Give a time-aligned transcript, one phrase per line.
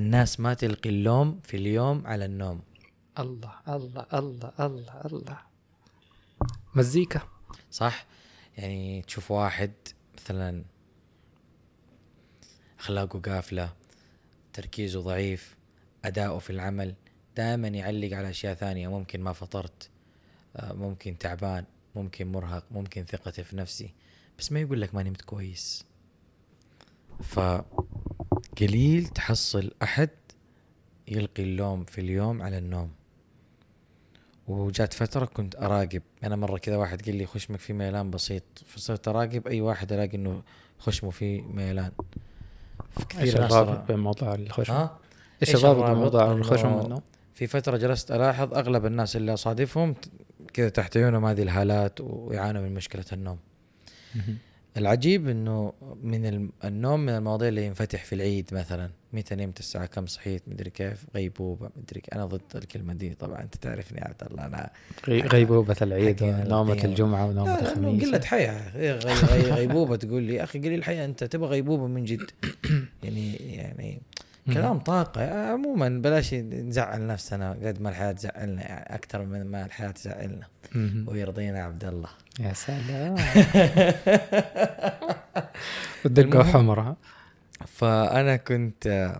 [0.00, 2.60] الناس ما تلقي اللوم في اليوم على النوم.
[3.18, 5.38] الله الله الله الله الله.
[6.74, 7.20] مزيكا.
[7.70, 8.06] صح؟
[8.58, 9.72] يعني تشوف واحد
[10.16, 10.64] مثلا
[12.78, 13.72] أخلاقه قافلة
[14.52, 15.56] تركيزه ضعيف
[16.04, 16.94] أداؤه في العمل
[17.36, 18.88] دائما يعلق على أشياء ثانية.
[18.88, 19.90] ممكن ما فطرت
[20.56, 21.64] آه، ممكن تعبان
[21.94, 23.94] ممكن مرهق ممكن ثقتي في نفسي.
[24.38, 25.84] بس ما يقول لك ما نمت كويس.
[28.60, 30.10] فقليل تحصل أحد
[31.08, 32.90] يلقي اللوم في اليوم على النوم
[34.48, 39.08] وجات فترة كنت أراقب أنا مرة كذا واحد قال لي خشمك في ميلان بسيط فصرت
[39.08, 40.42] أراقب أي واحد ألاقي إنه
[40.78, 41.92] خشمه في ميلان
[43.18, 44.98] إيش الرابط بين موضوع الخشم؟ ها
[45.42, 47.02] إيش إيش الرابط بين؟ موضوع الخشم والنوم؟
[47.34, 49.94] في فترة جلست ألاحظ أغلب الناس اللي أصادفهم
[50.52, 53.38] كذا تحت عيونهم هذه الهالات ويعانوا من مشكلة النوم.
[54.76, 58.90] العجيب إنه من النوم من المواضيع اللي ينفتح في العيد مثلا.
[59.12, 62.02] متى نمت الساعة كم صحيت؟ مدري كيف؟ غيبوبة مدري.
[62.14, 64.70] أنا ضد الكلمة دي طبعا أنت تعرفني يا عبد الله أنا
[65.08, 68.04] غي- غيبوبة العيد ونومة لا، لا، الخميس.
[68.04, 68.70] قلة حياة.
[68.76, 72.30] غي غي غيبوبة تقول لي يا أخي قليل الحياة أنت تبغى غيبوبة من جد.
[73.02, 74.00] يعني يعني
[74.46, 75.50] كلام طاقة.
[75.52, 80.46] عموما بلاش نزعل نفسنا قد ما الحياة تزعلنا يعني أكثر من ما الحياة تزعلنا.
[81.06, 82.08] ويرضينا عبد الله.
[82.40, 83.14] يا سلام.
[86.04, 86.96] والدقة حمرها
[87.66, 89.14] فأنا كنت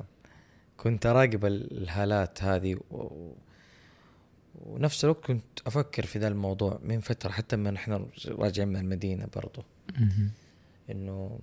[0.76, 3.32] كنت أراقب الهالات هذه و...
[4.54, 9.26] ونفس الوقت كنت أفكر في ذا الموضوع من فترة حتى من إحنا راجعين من المدينة
[9.36, 9.62] برضو.
[10.90, 11.38] إنه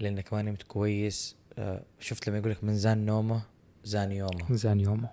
[0.00, 3.42] لأنك ما نمت كويس آه، شفت لما يقول لك من زان نومة
[3.84, 4.46] زان يومة.
[4.50, 5.08] زان يومة.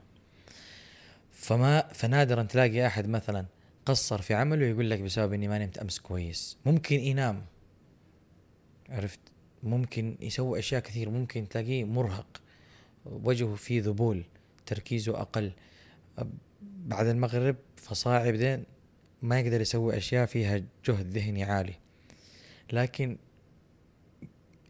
[1.32, 3.46] فما فنادرا تلاقي أحد مثلا
[3.88, 6.58] قصر في عمله ويقول لك بسبب إني ما نمت امس كويس.
[6.66, 7.46] ممكن ينام.
[8.90, 9.20] عرفت؟
[9.64, 11.10] ممكن يسوي أشياء كثير.
[11.10, 12.42] ممكن تلاقيه مرهق.
[13.06, 14.24] وجهه فيه ذبول.
[14.66, 15.52] تركيزه أقل.
[16.62, 18.64] بعد المغرب فصاعي بعدين
[19.22, 21.74] ما يقدر يسوي أشياء فيها جهد ذهني عالي.
[22.74, 23.18] لكن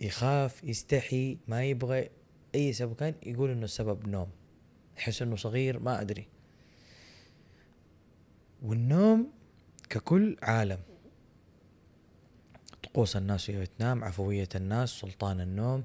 [0.02, 2.10] يخاف يستحي ما يبغى
[2.56, 2.96] أي سبب.
[2.96, 4.30] كان يقول إنه السبب نوم.
[4.98, 6.28] يحس إنه صغير ما أدري.
[8.62, 9.32] والنوم
[9.90, 10.80] ككل عالم.
[12.84, 15.84] طقوس الناس وهي تنام عفوية الناس سلطان النوم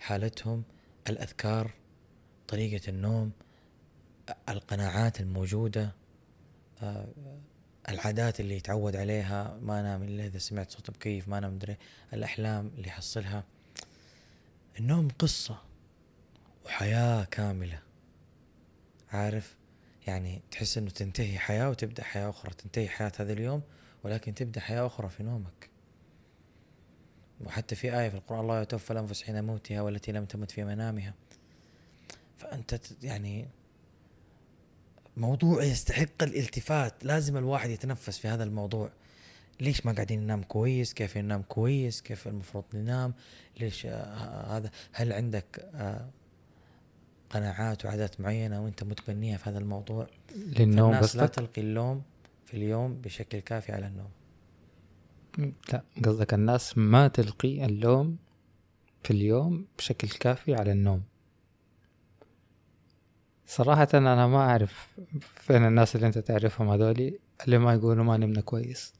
[0.00, 0.64] حالتهم
[1.08, 1.70] الأذكار
[2.48, 3.32] طريقة النوم
[4.48, 5.92] القناعات الموجودة
[6.82, 7.08] آه،
[7.88, 11.76] العادات اللي يتعود عليها ما نام إلا إذا سمعت صوت مكيف ما نام مدري
[12.12, 13.44] الأحلام اللي يحصلها.
[14.80, 15.58] النوم قصة
[16.64, 17.82] وحياة كاملة.
[19.12, 19.56] عارف؟
[20.06, 23.62] يعني تحس إنه تنتهي حياة وتبدأ حياة أخرى تنتهي حياة هذا اليوم
[24.04, 25.70] ولكن تبدأ حياة أخرى في نومك.
[27.44, 31.14] وحتى في آية في القرآن الله يتوفى الأنفس حين موتها والتي لم تمت في منامها.
[32.38, 33.48] فأنت ت- يعني
[35.16, 37.04] موضوع يستحق الالتفات.
[37.04, 38.90] لازم الواحد يتنفس في هذا الموضوع.
[39.60, 43.14] ليش ما قاعدين ننام كويس؟ كيف ننام كويس؟ كيف المفروض ننام؟
[43.60, 46.10] ليش آه هذا؟ هل عندك آه
[47.30, 50.06] قناعات وعادات معينة وانت متبنيها في هذا الموضوع
[50.36, 52.02] للنوم فالناس لا؟ تلقي اللوم
[52.44, 54.10] في اليوم بشكل كافي على النوم.
[55.72, 58.16] لا قصدك الناس ما تلقي اللوم
[59.02, 61.02] في اليوم بشكل كافي على النوم.
[63.46, 64.98] صراحة أنا ما أعرف
[65.34, 68.92] فين الناس اللي أنت تعرفهم هذولي اللي ما يقولوا ما نمنا كويس.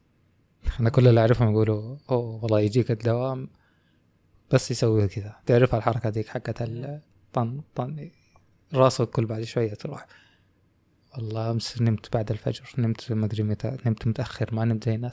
[0.81, 3.48] أنا كل اللي أعرفهم يقولوا أوه والله يجيك الدوام
[4.50, 5.36] بس يسوي كذا.
[5.47, 8.10] تعرف الحركة ديك حقت الطن طن
[8.75, 10.06] راسه كل بعد شوية تروح.
[11.15, 15.12] والله أمس نمت بعد الفجر نمت ما أدري متى نمت متأخر ما نمت زي الناس.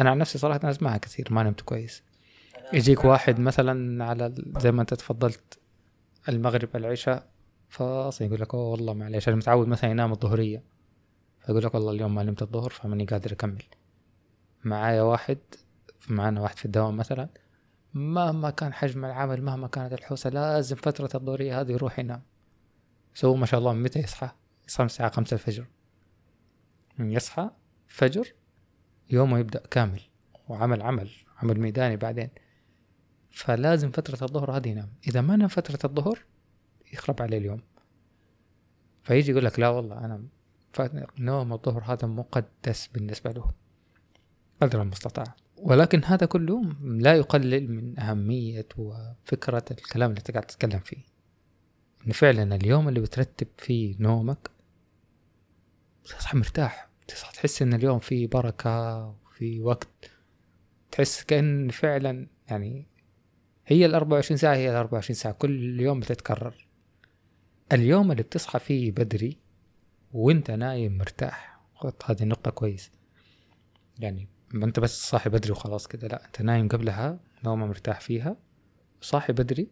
[0.00, 2.02] أنا عن نفسي صراحة أنا أسمعها كثير ما نمت كويس.
[2.72, 5.58] يجيك واحد مثلا على زي ما أنت تفضلت
[6.28, 7.28] المغرب العشاء
[7.68, 10.62] فاصلا يقول لك أوه والله معليش أنا متعود مثلا ينام الظهرية.
[11.40, 13.62] فيقول لك والله اليوم ما نمت الظهر فماني قادر أكمل.
[14.64, 15.38] معايا واحد
[16.08, 17.28] معانا واحد في الدوام مثلا
[17.94, 22.22] مهما كان حجم العمل مهما كانت الحوسة لازم فترة الظهرية هذه يروح ينام.
[23.16, 24.30] سو ما شاء الله من متى يصحى؟
[24.68, 25.66] يصحى من الساعة خمسة الفجر.
[26.98, 27.50] يصحى
[27.86, 28.32] فجر
[29.10, 30.00] يومه يبدأ كامل
[30.48, 32.28] وعمل عمل عمل ميداني بعدين.
[33.30, 34.92] فلازم فترة الظهر هذه ينام.
[35.08, 36.18] إذا ما نام فترة الظهر
[36.92, 37.62] يخرب عليه اليوم.
[39.02, 40.24] فيجي يقول لك لا والله أنا
[41.18, 43.50] نوم الظهر هذا مقدس بالنسبة له.
[44.62, 45.34] قدر المستطاع.
[45.56, 51.15] ولكن هذا كله لا يقلل من أهمية وفكرة الكلام اللي أنت قاعد تتكلم فيه.
[52.06, 54.50] إن فعلا اليوم اللي بترتب فيه نومك
[56.04, 56.88] تصحى مرتاح.
[57.08, 60.10] تصحى تحس إن اليوم فيه بركة وفي وقت.
[60.90, 62.86] تحس كأن فعلا يعني
[63.66, 65.34] هي ال 24 ساعة هي ال 24 ساعة.
[65.34, 66.68] كل يوم بتتكرر.
[67.72, 69.38] اليوم اللي بتصحى فيه بدري
[70.12, 72.90] وإنت نايم مرتاح خط هذه النقطة كويس.
[73.98, 78.36] يعني ما أنت بس صاحي بدري وخلاص كده لا أنت نايم قبلها نومة مرتاح فيها
[79.00, 79.68] صاحي بدري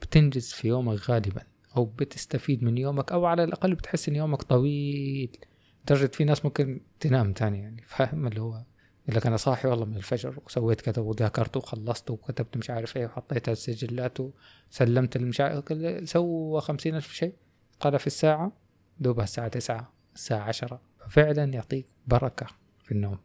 [0.00, 1.42] بتنجز في يومك غالبا
[1.76, 5.36] أو بتستفيد من يومك أو على الأقل بتحس إن يومك طويل.
[5.84, 8.62] لدرجة في ناس ممكن تنام تاني يعني فاهم؟ اللي هو
[9.08, 13.06] يقول لك أنا صاحي والله من الفجر وسويت كذا وذاكرت وخلصت وكتبت مش عارف إيه
[13.06, 15.64] وحطيت السجلات وسلمت المش عارف
[16.08, 17.34] سوى خمسين ألف شيء.
[17.80, 18.52] قال في الساعة
[19.00, 20.80] دوبها الساعة تسعة الساعة عشرة.
[20.98, 22.46] ففعلا يعطيك بركة
[22.84, 23.18] في النوم.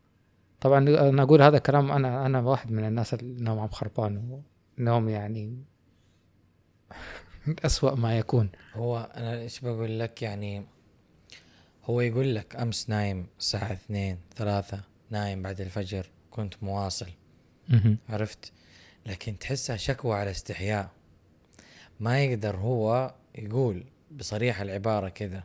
[0.61, 0.79] طبعا
[1.09, 4.41] أنا أقول هذا الكلام أنا أنا واحد من الناس اللي نومهم خربان
[4.79, 5.63] ونوم يعني
[7.65, 8.49] أسوأ ما يكون.
[8.73, 10.65] هو أنا إيش بقول لك يعني
[11.85, 17.09] هو يقول لك أمس نايم الساعة اثنين ثلاثة نايم بعد الفجر كنت مواصل.
[18.09, 18.51] عرفت؟
[19.05, 20.89] لكن تحسها شكوى على استحياء.
[21.99, 25.43] ما يقدر هو يقول بصريح العبارة كذا.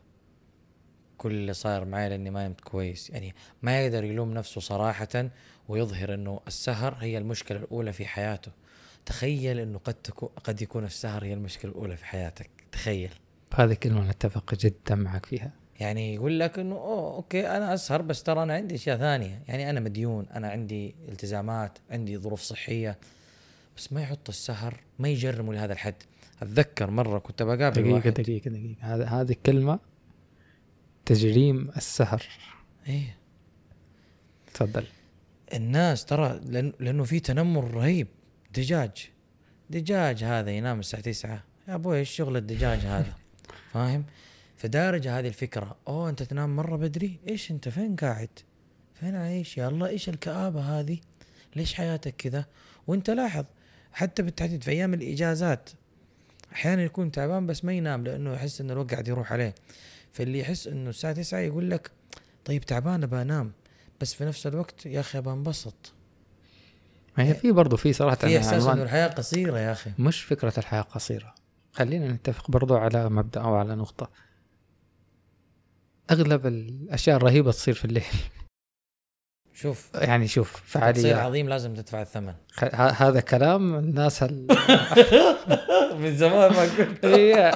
[1.18, 3.10] كل اللي صاير معي لأني ما نمت كويس.
[3.10, 5.30] يعني ما يقدر يلوم نفسه صراحة
[5.68, 8.52] ويظهر إنه السهر هي المشكلة الأولى في حياته.
[9.06, 12.50] تخيل إنه قد تكون قد يكون السهر هي المشكلة الأولى في حياتك.
[12.72, 13.10] تخيل.
[13.54, 15.52] هذه كلمة نتفق جدا معك فيها.
[15.80, 19.42] يعني يقول لك إنه أوه أوكي أنا أسهر بس ترى أنا عندي أشياء ثانية.
[19.48, 22.98] يعني أنا مديون أنا عندي التزامات عندي ظروف صحية.
[23.76, 25.94] بس ما يحط السهر ما يجرمه لهذا الحد.
[26.42, 28.14] أتذكر مرة كنت بقابل دقيقة واحد.
[28.14, 28.94] دقيقة دقيقة.
[28.94, 29.78] هذا هذه الكلمة
[31.06, 32.22] تجريم السهر.
[32.88, 33.16] إيه.
[34.54, 34.84] تفضل.
[35.54, 38.06] الناس ترى لأن لأنه في تنمر رهيب.
[38.58, 39.10] دجاج.
[39.70, 43.12] دجاج هذا ينام الساعة 9 يا أبوي إيش شغل الدجاج هذا؟
[43.72, 44.04] فاهم؟
[44.56, 45.76] فدارجة هذه الفكرة.
[45.88, 48.28] أوه أنت تنام مرة بدري؟ إيش أنت؟ فين قاعد؟
[48.94, 50.98] فين عايش؟ يا الله إيش الكآبة هذه؟
[51.56, 52.46] ليش حياتك كذا؟
[52.86, 53.44] وأنت لاحظ
[53.92, 55.70] حتى بالتحديد في أيام الإجازات
[56.52, 59.54] أحيانا يكون تعبان بس ما ينام لأنه يحس إنه الوقت قاعد يروح عليه.
[60.12, 61.90] فاللي يحس إنه الساعة 9 يقول لك
[62.44, 63.52] طيب تعبان أبى أنام.
[64.00, 65.74] بس في نفس الوقت يا أخي أبى أنبسط.
[65.92, 65.97] ما
[67.24, 69.90] هي في برضه في صراحة في إحساس إنه الحياة قصيرة يا أخي.
[69.98, 71.34] مش فكرة الحياة قصيرة.
[71.72, 74.10] خلينا نتفق برضو على مبدأ أو على نقطة.
[76.10, 78.04] أغلب الأشياء الرهيبة تصير في الليل.
[79.54, 82.34] شوف يعني شوف تصير فعالية عظيم لازم تدفع الثمن.
[82.74, 84.46] هذا كلام الناس هل...
[86.00, 87.04] من زمان ما قلت.
[87.04, 87.50] إيه،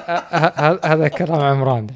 [0.85, 1.87] هذا كلام عمران.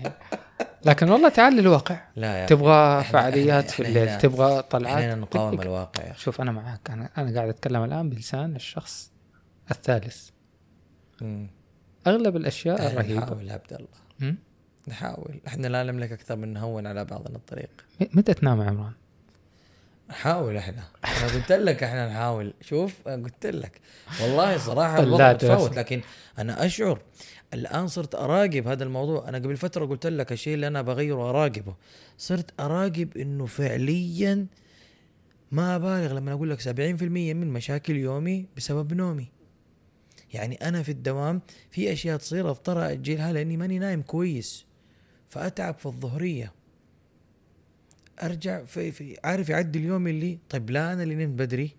[0.86, 2.46] لكن والله تعال للواقع لا يا.
[2.46, 5.62] تبغى إحنا- فعاليات إحنا- في الليل هنا- تبغى إحنا طلعات نقاوم دقيقة.
[5.62, 6.12] الواقع يا.
[6.12, 9.12] شوف أنا معاك أنا أنا قاعد أتكلم الآن بلسان الشخص
[9.70, 10.28] الثالث
[11.20, 11.46] مم.
[12.06, 14.34] أغلب الأشياء إحنا الرهيبة نحاول عبد الله?
[14.88, 17.70] نحاول إحنا لا نملك أكثر من نهون على بعضنا الطريق
[18.14, 18.92] متى تنام يا عمران؟
[20.10, 20.82] نحاول إحنا.
[21.04, 22.54] أنا قلت لك إحنا نحاول.
[22.60, 23.80] شوف قلت لك.
[24.22, 25.78] والله صراحة متفاوت تحسن.
[25.78, 26.00] لكن
[26.38, 27.00] أنا أشعر
[27.54, 29.28] الآن صرت أراقب هذا الموضوع.
[29.28, 31.74] أنا قبل فترة قلت لك الشيء اللي أنا بغيره أراقبه.
[32.18, 34.46] صرت أراقب إنه فعليا
[35.50, 36.68] ما أبالغ لما أقول لك 70%
[37.34, 39.28] من مشاكل يومي بسبب نومي.
[40.34, 44.66] يعني أنا في الدوام في أشياء تصير أضطر أجلها لأني ماني نايم كويس.
[45.28, 46.52] فأتعب في الظهرية.
[48.22, 51.70] أرجع في, في عارف يعدي اليوم اللي طيب لا أنا اللي نمت بدري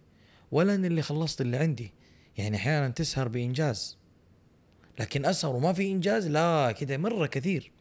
[0.52, 1.94] ولا أنا اللي خلصت اللي عندي.
[2.38, 3.98] يعني أحيانا تسهر بإنجاز.
[5.00, 7.72] لكن أسهر وما في إنجاز لا كده مرة كثير.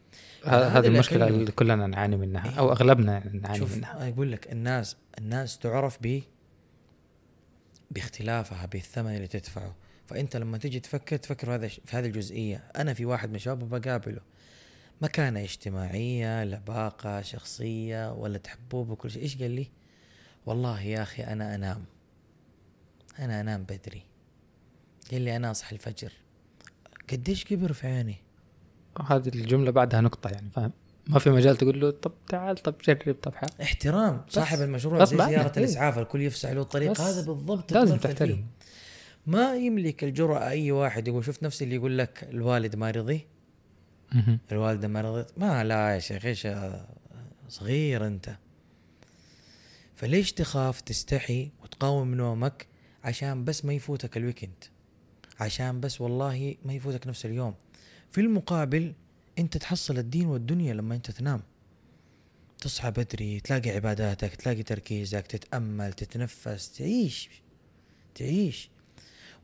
[0.43, 1.13] هذه أكلمك.
[1.13, 2.59] اللي كلنا نعاني منها إيه.
[2.59, 4.09] أو أغلبنا نعاني شوف منها.
[4.09, 6.21] أقول لك الناس الناس تعرف ب
[7.91, 9.75] باختلافها بالثمن اللي تدفعه.
[10.07, 12.63] فأنت لما تيجي تفكر تفكر في هذا في هذه الجزئية.
[12.75, 14.21] أنا في واحد من الشباب بقابله.
[15.01, 19.21] مكانة اجتماعية لباقة شخصية ولا تحبوب وكل شيء.
[19.21, 19.67] إيش قال لي؟
[20.45, 21.85] والله يا أخي أنا أنام.
[23.19, 24.01] أنا أنام بدري.
[25.11, 26.11] قال لي أنا أصحى الفجر.
[27.11, 28.15] قديش كبر في عيني؟
[29.09, 30.71] هذه الجملة بعدها نقطة يعني فاهم؟
[31.07, 34.21] ما في مجال تقول له طب تعال طب جرب طب حال احترام.
[34.29, 35.57] صاحب المشروع بس زي سياره إيه.
[35.57, 37.01] الإسعاف الكل يفسح له الطريق.
[37.01, 37.97] هذا بالضبط لازم.
[37.97, 38.45] تحترم.
[39.27, 43.27] ما يملك الجرأة أي واحد يقول شوف نفس اللي يقول لك الوالد ما رضي؟
[44.11, 44.39] مهم.
[44.51, 44.87] الوالدة
[45.37, 46.47] ما لا يا شيخ إيش
[47.49, 48.37] صغير أنت.
[49.95, 52.67] فليش تخاف تستحي وتقاوم نومك
[53.03, 54.63] عشان بس ما يفوتك الويكند؟
[55.39, 57.55] عشان بس والله ما يفوتك نفس اليوم.
[58.11, 58.93] في المقابل
[59.39, 61.41] أنت تحصل الدين والدنيا لما أنت تنام.
[62.59, 67.29] تصحى بدري تلاقي عباداتك تلاقي تركيزك تتأمل تتنفس تعيش
[68.15, 68.69] تعيش.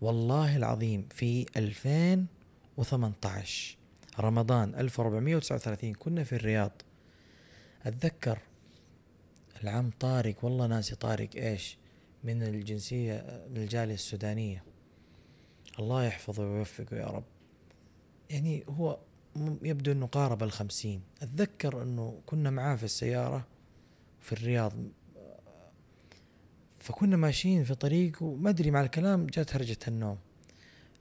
[0.01, 3.77] والله العظيم في 2018
[4.19, 6.71] رمضان 1439 كنا في الرياض.
[7.85, 8.39] أتذكر
[9.63, 11.77] العم طارق والله ناسي طارق إيش
[12.23, 14.63] من الجنسية من الجالية السودانية.
[15.79, 17.23] الله يحفظه ويوفقه يا رب.
[18.29, 18.99] يعني هو
[19.63, 21.01] يبدو إنه قارب الخمسين.
[21.21, 23.47] أتذكر إنه كنا معاه في السيارة
[24.21, 24.73] في الرياض.
[26.77, 30.17] فكنا ماشيين في طريق وما أدري مع الكلام جات هرجة النوم.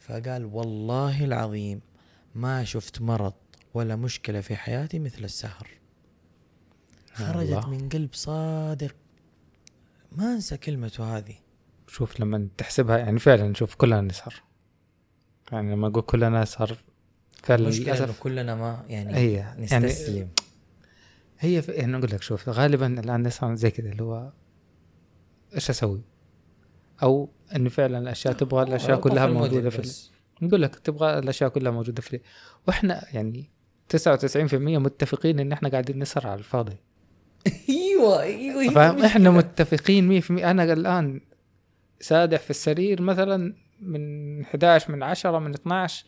[0.00, 1.80] فقال والله العظيم
[2.34, 3.32] ما شفت مرض
[3.74, 5.68] ولا مشكلة في حياتي مثل السهر
[7.12, 7.70] خرجت الله.
[7.70, 8.94] من قلب صادق
[10.12, 11.34] ما أنسى كلمته هذه
[11.88, 14.34] شوف لما تحسبها يعني فعلا شوف كلنا نسهر
[15.52, 16.78] يعني لما أقول كلنا نسهر
[17.42, 20.28] فعلا للأسف كلنا ما يعني هي يعني نستسلم
[21.38, 21.68] هي ف...
[21.68, 24.32] يعني أقول لك شوف غالبا الآن نسهر زي كذا اللي هو
[25.54, 26.02] إيش أسوي؟
[27.02, 30.11] أو إنه فعلا الأشياء تبغى الأشياء كلها موجودة في.
[30.42, 32.20] نقول لك تبغى الأشياء كلها موجودة في
[32.68, 33.50] وإحنا يعني
[33.96, 36.76] 99% متفقين إن إحنا قاعدين نسهر على الفاضي.
[37.68, 39.30] أيوه أيوه هي فاهم؟ إحنا.
[39.30, 41.20] متفقين 100% أنا الآن
[42.00, 46.04] سادح في السرير مثلا من 11 من 10 من 12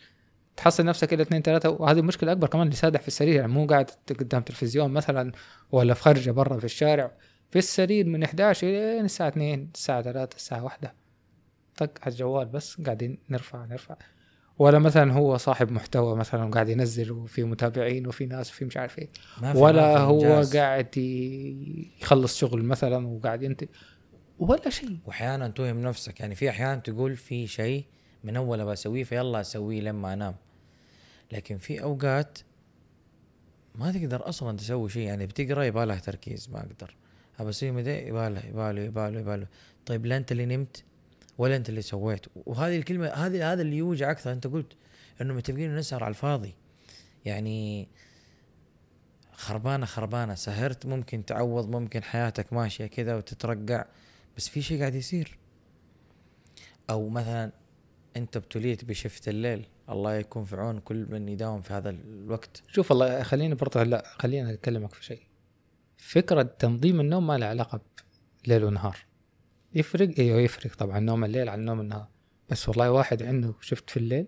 [0.56, 3.34] تحصل نفسك إلى 2 3 وهذه مشكلة أكبر كمان اللي سادح في السرير.
[3.34, 5.32] يعني مو قاعد قدام تلفزيون مثلا
[5.72, 7.10] ولا في خرجه برا في الشارع.
[7.50, 10.90] في السرير من 11 لين الساعة 2 الساعة 3 الساعة 1
[11.76, 12.80] طق على الجوال بس.
[12.80, 13.96] قاعدين نرفع نرفع.
[14.58, 18.98] ولا مثلا هو صاحب محتوى مثلا وقاعد ينزل وفي متابعين وفي ناس وفي مش عارف
[18.98, 19.08] إيه.
[19.54, 20.42] ولا هو.
[20.54, 20.96] قاعد
[22.00, 23.68] يخلص شغل مثلا وقاعد ينتج
[24.38, 24.98] ولا شيء.
[25.06, 27.84] واحيانا توهم نفسك يعني في أحيان تقول في شيء
[28.24, 30.34] من أول بسويه فيلا أسويه لما أنام.
[31.32, 32.38] لكن في أوقات
[33.74, 36.96] ما تقدر أصلا تسوي شيء يعني بتقرأ يبالها تركيز ما أقدر.
[37.40, 39.46] ابى أسوي مدى يباله يباله يباله يباله.
[39.86, 40.84] طيب لا انت اللي نمت
[41.38, 42.26] ولا أنت اللي سويت.
[42.34, 44.32] وهذه الكلمة هذه هذا اللي يوجع أكثر.
[44.32, 44.72] أنت قلت
[45.20, 46.54] إنه متفقين نسهر على الفاضي.
[47.24, 47.88] يعني
[49.32, 50.34] خربانة خربانة.
[50.34, 53.84] سهرت ممكن تعوض ممكن حياتك ماشية كذا وتترقع
[54.36, 55.38] بس في شيء قاعد يصير.
[56.90, 57.52] أو مثلا
[58.16, 59.66] أنت ابتليت بشفت الليل.
[59.90, 62.62] الله يكون في عون كل من يداوم في هذا الوقت.
[62.68, 65.22] شوف الله خليني برضه لا خليني أكلمك في شيء.
[65.96, 67.80] فكرة تنظيم النوم ما لها علاقة
[68.44, 68.98] بليل ونهار.
[69.74, 72.06] يفرق؟ إيوه يفرق طبعا نوم الليل عن نوم النهار.
[72.50, 74.26] بس والله واحد عنده شفت في الليل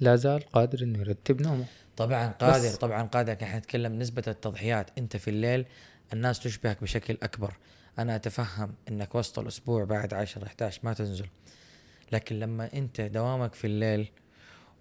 [0.00, 1.64] لا زال قادر إنه يرتب نومه.
[1.96, 3.32] طبعا قادر بس- طبعا قادر.
[3.42, 4.90] إحنا نتكلم نسبة التضحيات.
[4.98, 5.66] أنت في الليل
[6.12, 7.54] الناس تشبهك بشكل أكبر.
[7.98, 11.26] أنا أتفهم إنك وسط الأسبوع بعد 10 11 ما تنزل.
[12.12, 14.10] لكن لما أنت دوامك في الليل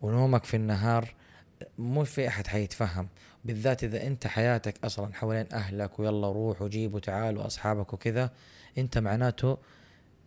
[0.02, 1.14] ونومك في النهار
[1.78, 3.08] مو في أحد حيتفهم
[3.46, 8.30] بالذات إذا أنت حياتك أصلا حوالين أهلك ويلا روح وجيب وتعال وأصحابك وكذا
[8.78, 9.58] أنت معناته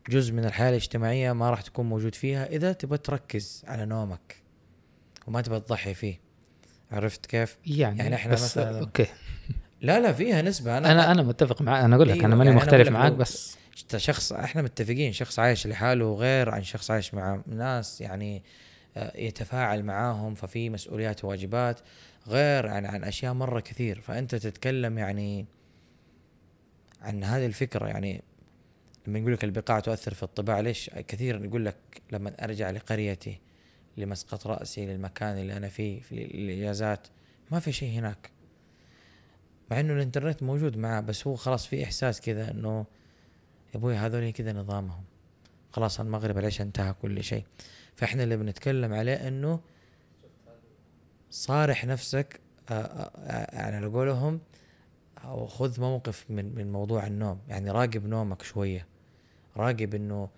[0.09, 4.37] جزء من الحياة الاجتماعية ما راح تكون موجود فيها إذا تبى تركز على نومك
[5.27, 6.21] وما تبى تضحي فيه.
[6.93, 9.07] عرفت كيف؟ يعني يعني إحنا بس مثلاً- أوكي.
[9.81, 10.79] لا لا فيها نسبة.
[10.79, 13.57] أنا أنا أنا متفق معك أنا أقول لك أيوة، أنا ماني يعني مختلف لو- بس
[13.97, 18.43] شخص إحنا متفقين شخص عايش لحاله غير عن شخص عايش مع ناس يعني
[19.15, 21.81] يتفاعل معاهم ففي مسؤوليات وواجبات
[22.29, 24.01] غير عن عن أشياء مرة كثير.
[24.01, 25.47] فأنت تتكلم يعني
[27.01, 28.23] عن هذه الفكرة يعني
[29.07, 31.77] لما يقول لك البقاع تؤثر في الطباع ليش؟ كثير يقول لك
[32.13, 33.41] لما أرجع لقريتي
[33.97, 37.09] لمسقط رأسي للمكان اللي أنا فيه في الاجازات
[37.51, 38.31] ما في شيء هناك.
[39.71, 42.87] مع إنه الإنترنت موجود معاه بس هو خلاص في إحساس كذا إنه
[43.75, 45.05] يا أبوي هذول كذا نظامهم.
[45.73, 47.45] خلاص المغرب العشاء انتهى كل شيء؟
[47.97, 49.61] فاحنا اللي بنتكلم عليه انه
[51.31, 54.41] صارح نفسك يعني على قولهم
[55.25, 57.41] أو خذ موقف من من موضوع النوم.
[57.49, 58.87] يعني راقب نومك شوية.
[59.57, 60.29] راقب إنه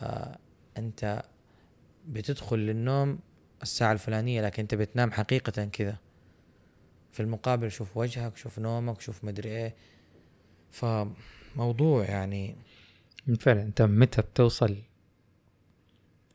[0.00, 0.38] آه
[0.76, 1.22] أنت
[2.08, 3.18] بتدخل للنوم
[3.62, 5.96] الساعة الفلانية لكن أنت بتنام حقيقة كذا.
[7.12, 9.74] في المقابل شوف وجهك شوف نومك شوف مدري إيه.
[10.70, 12.56] فموضوع يعني
[13.40, 14.76] فعلا أنت متى بتوصل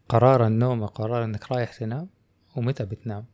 [0.10, 2.10] قرار النوم وقرار إنك رايح تنام
[2.56, 3.26] ومتى بتنام؟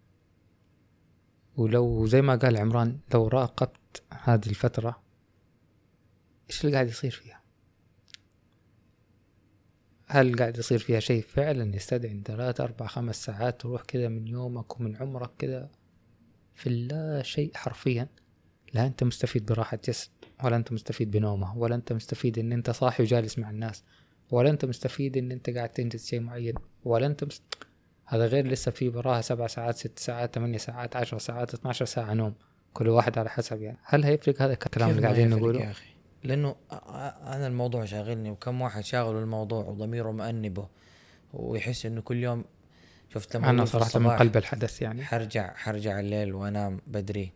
[1.57, 5.01] ولو زي ما قال عمران لو راقبت هذه الفترة
[6.49, 7.41] إيش اللي قاعد يصير فيها؟
[10.07, 14.27] هل قاعد يصير فيها شيء فعلا يستدعي ان ثلاثة أربع خمس ساعات تروح كذا من
[14.27, 15.69] يومك ومن عمرك كذا
[16.55, 18.07] في اللا شيء حرفيا.
[18.73, 20.09] لا أنت مستفيد براحة جسد
[20.43, 23.83] ولا أنت مستفيد بنومة ولا أنت مستفيد إن أنت صاحي وجالس مع الناس.
[24.31, 27.43] ولا انت مستفيد ان انت قاعد تنجز شيء معين؟ ولا انت مست...
[28.05, 32.13] هذا غير لسه في براها سبع ساعات ست ساعات ثمانية ساعات عشر ساعات 12 ساعة
[32.13, 32.33] نوم
[32.73, 33.77] كل واحد على حسب يعني.
[33.83, 35.85] هل هيفرق هذا الكلام اللي قاعدين نقوله؟ يا أخي.
[36.23, 36.77] لأنه أ- أ-
[37.27, 40.67] أنا الموضوع شاغلني وكم واحد شاغل الموضوع وضميره مأنبه
[41.33, 42.43] ويحس إنه كل يوم
[43.13, 45.03] شفت لما في صراحة من قلب الحدث يعني.
[45.03, 47.31] حرجع حرجع الليل وأنام بدري.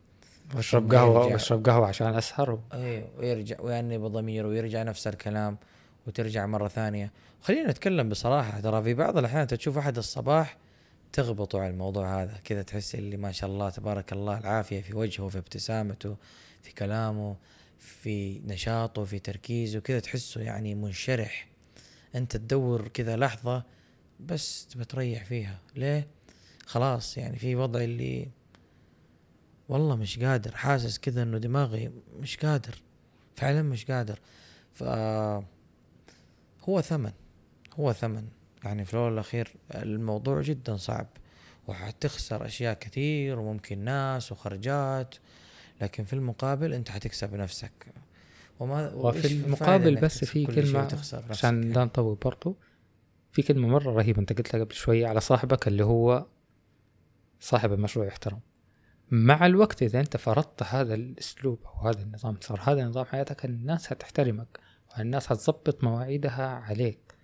[0.62, 1.34] ثم قهوة.
[1.34, 2.60] بشرب قهوة عشان أسهر و...
[2.74, 5.58] أيوه ويرجع ويأنب ضميره ويرجع نفس الكلام.
[6.08, 7.12] وترجع مرة ثانية.
[7.42, 10.58] خلينا نتكلم بصراحة ترى في بعض الأحيان أنت تشوف أحد الصباح
[11.14, 15.28] تغبطوا على الموضوع هذا كذا تحس اللي ما شاء الله تبارك الله العافية في وجهه
[15.28, 16.16] في ابتسامته
[16.62, 17.36] في كلامه
[17.80, 21.48] في نشاطه في تركيزه كذا تحسه يعني منشرح.
[22.16, 23.64] أنت تدور كذا لحظة
[24.20, 25.60] بس تبى تريح فيها.
[25.76, 26.08] ليه؟
[26.66, 28.30] خلاص يعني في وضع اللي
[29.70, 32.76] والله مش قادر حاسس كذا إنه دماغي مش قادر
[33.36, 34.20] فعلا مش قادر.
[34.74, 34.84] ف
[36.70, 37.12] هو ثمن
[37.80, 38.28] هو ثمن.
[38.64, 41.08] يعني في الأول والأخير الموضوع جدا صعب
[41.68, 45.16] وحتخسر أشياء كثير وممكن ناس وخرجات
[45.82, 47.88] لكن في المقابل أنت حتكسب نفسك.
[48.60, 51.84] وما وفي المقابل بس في كلمة عشان لا.
[51.84, 52.58] نطول برضو.
[53.32, 56.26] في كلمة مرة رهيبة أنت قلتها قبل شوية على صاحبك اللي هو
[57.40, 58.40] صاحب المشروع يحترم.
[59.12, 63.92] مع الوقت إذا أنت فرضت هذا الأسلوب أو هذا النظام صار هذا نظام حياتك الناس
[63.92, 64.65] هتحترمك
[64.98, 67.16] والناس هتظبط مواعيدها عليك.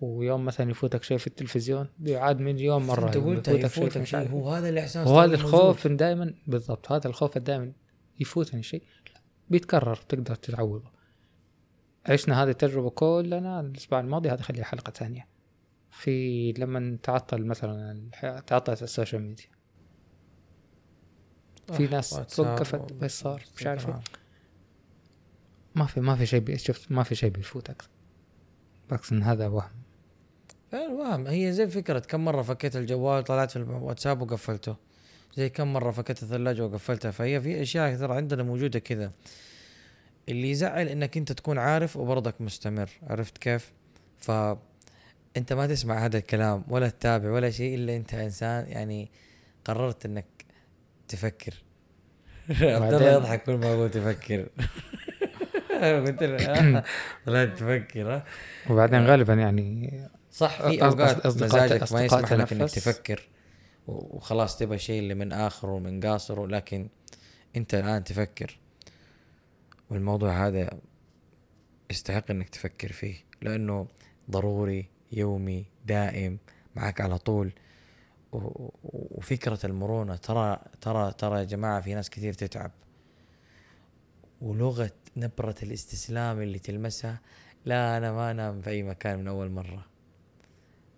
[0.00, 4.30] ويوم مثلا يفوتك شيء في التلفزيون بيعاد مليون مرة انت قلت يفوتك شيء.
[4.30, 7.72] هو هذا الإحساس وهذا الخوف دائما بالضبط هذا الخوف دائما
[8.20, 8.82] يفوتني شيء.
[9.50, 10.90] بيتكرر تقدر تتعوضه.
[12.06, 15.28] عشنا هذه التجربة كلنا الأسبوع الماضي هذه خليها حلقة ثانية.
[15.90, 18.10] في لما تعطل مثلا
[18.46, 19.46] تعطلت السوشيال ميديا.
[21.72, 23.90] في ناس توقفت بس صار مش عارف
[25.74, 27.82] ما في ما في شيء شفت ما في شيء بيفوتك
[28.88, 29.70] بالعكس إن هذا وهم.
[30.72, 31.26] وهم.
[31.26, 34.76] هي زي فكرة كم مرة فكيت الجوال طلعت في الواتساب وقفلته.
[35.36, 37.10] زي كم مرة فكيت الثلاجة وقفلتها.
[37.10, 39.12] فهي في أشياء ترى عندنا موجودة كذا.
[40.28, 42.90] اللي يزعل إنك أنت تكون عارف وبرضك مستمر.
[43.02, 43.72] عرفت كيف؟
[44.18, 44.30] ف
[45.36, 49.10] أنت ما تسمع هذا الكلام ولا تتابع ولا شيء إلا أنت إنسان يعني
[49.64, 50.26] قررت إنك
[51.08, 51.54] تفكر.
[52.50, 54.48] عبد الله يضحك كل ما أقول تفكر.
[55.82, 56.84] قلت له
[57.26, 58.22] لا تفكر
[58.70, 63.28] وبعدين غالبا يعني صح في أوقات مزاجك ما يسمح لك إنك تفكر
[63.86, 66.88] وخلاص تبغى شيء اللي من اخره ومن قاصره لكن
[67.56, 68.58] أنت الآن تفكر.
[69.90, 70.70] والموضوع هذا
[71.90, 73.86] يستحق إنك تفكر فيه لأنه
[74.30, 76.38] ضروري يومي دائم
[76.76, 77.52] معك على طول.
[78.82, 82.70] وفكرة المرونة ترى ترى ترى يا جماعة في ناس كثير تتعب.
[84.42, 87.20] ولغة نبرة الاستسلام اللي تلمسها
[87.66, 89.86] لا أنا ما أنام في أي مكان من أول مرة.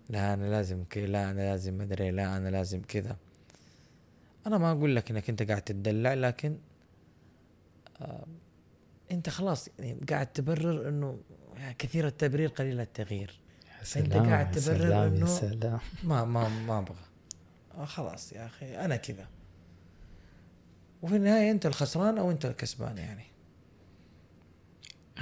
[0.09, 3.17] لا أنا لازم كذا لا أنا لازم مدري لا أنا لازم كذا.
[4.47, 6.57] أنا ما أقول لك إنك أنت قاعد تدلع لكن
[8.01, 8.25] آه
[9.11, 11.19] أنت خلاص يعني قاعد تبرر إنه
[11.79, 13.39] كثير التبرير قليل التغيير.
[13.97, 17.05] أنت قاعد تبرر إنه ما ما ما أبغى.
[17.77, 19.27] آه خلاص يا أخي أنا كذا.
[21.01, 23.34] وفي النهاية أنت الخسران أو أنت الكسبان يعني.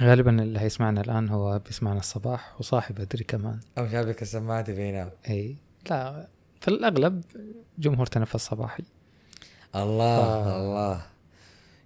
[0.00, 3.60] غالبا اللي هيسمعنا الآن هو بيسمعنا الصباح وصاحب ادري كمان.
[3.78, 5.56] أو جابك السماعات بينام إي.
[5.90, 6.28] لا
[6.60, 7.24] في الأغلب
[7.78, 8.84] جمهور تنفس صباحي
[9.74, 10.46] الله ف...
[10.48, 11.02] الله.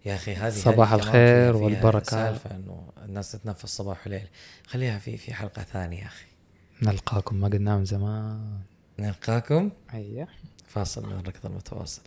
[0.05, 2.11] يا أخي هذه صباح الخير والبركة.
[2.11, 4.29] سالفة إنه الناس تتنفس صباح وليل
[4.66, 6.27] خليها في في حلقة ثانية يا أخي.
[6.83, 8.59] نلقاكم ما قلنا من زمان.
[8.99, 10.29] نلقاكم؟ أيوه.
[10.66, 12.03] فاصل من الركض المتواصل.